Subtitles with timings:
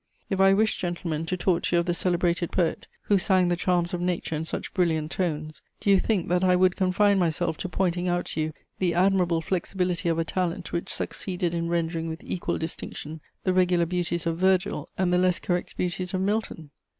[0.31, 3.55] "If I wished, gentlemen, to talk to you of the celebrated poet who sang the
[3.55, 7.55] charms of nature in such brilliant tones, do you think that I would confine myself
[7.57, 12.09] to pointing out to you the admirable flexibility of a talent which succeeded in rendering
[12.09, 16.71] with equal distinction the regular beauties of Virgil and the less correct beauties of Milton?